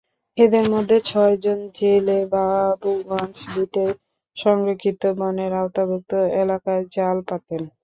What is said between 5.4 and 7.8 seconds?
আওতাভুক্ত এলাকায় জাল পাতেন।